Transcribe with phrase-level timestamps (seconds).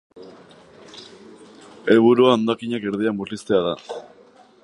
[1.95, 3.79] Helburua hondakinak erdira murriztea da.